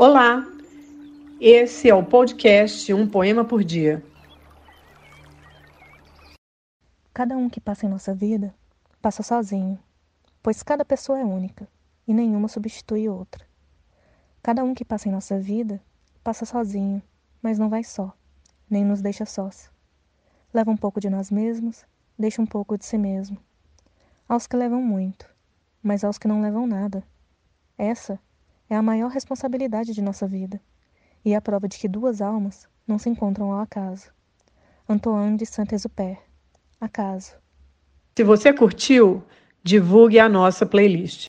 Olá, 0.00 0.46
esse 1.40 1.90
é 1.90 1.94
o 1.94 2.04
podcast 2.04 2.94
Um 2.94 3.04
Poema 3.04 3.44
por 3.44 3.64
Dia. 3.64 4.00
Cada 7.12 7.36
um 7.36 7.50
que 7.50 7.60
passa 7.60 7.84
em 7.84 7.88
nossa 7.88 8.14
vida 8.14 8.54
passa 9.02 9.24
sozinho, 9.24 9.76
pois 10.40 10.62
cada 10.62 10.84
pessoa 10.84 11.18
é 11.18 11.24
única 11.24 11.66
e 12.06 12.14
nenhuma 12.14 12.46
substitui 12.46 13.08
outra. 13.08 13.44
Cada 14.40 14.62
um 14.62 14.72
que 14.72 14.84
passa 14.84 15.08
em 15.08 15.12
nossa 15.12 15.36
vida 15.36 15.82
passa 16.22 16.46
sozinho, 16.46 17.02
mas 17.42 17.58
não 17.58 17.68
vai 17.68 17.82
só, 17.82 18.16
nem 18.70 18.84
nos 18.84 19.02
deixa 19.02 19.26
sós. 19.26 19.68
Leva 20.54 20.70
um 20.70 20.76
pouco 20.76 21.00
de 21.00 21.10
nós 21.10 21.28
mesmos, 21.28 21.84
deixa 22.16 22.40
um 22.40 22.46
pouco 22.46 22.78
de 22.78 22.86
si 22.86 22.96
mesmo. 22.96 23.36
Aos 24.28 24.46
que 24.46 24.54
levam 24.54 24.80
muito, 24.80 25.28
mas 25.82 26.04
aos 26.04 26.18
que 26.18 26.28
não 26.28 26.40
levam 26.40 26.68
nada. 26.68 27.02
Essa 27.76 28.20
é 28.68 28.76
a 28.76 28.82
maior 28.82 29.10
responsabilidade 29.10 29.92
de 29.92 30.02
nossa 30.02 30.26
vida 30.26 30.60
e 31.24 31.34
a 31.34 31.40
prova 31.40 31.68
de 31.68 31.78
que 31.78 31.88
duas 31.88 32.20
almas 32.20 32.68
não 32.86 32.98
se 32.98 33.08
encontram 33.08 33.52
ao 33.52 33.60
acaso. 33.60 34.10
Antoine 34.88 35.36
de 35.36 35.44
Saint-Exupéry. 35.44 36.18
Acaso. 36.80 37.32
Se 38.16 38.24
você 38.24 38.52
curtiu, 38.52 39.22
divulgue 39.62 40.18
a 40.18 40.28
nossa 40.28 40.64
playlist. 40.64 41.26